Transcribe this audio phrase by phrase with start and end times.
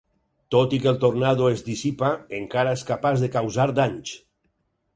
[0.53, 2.09] Tot i que el tornado es dissipa,
[2.39, 4.19] encara és capaç de causar danys.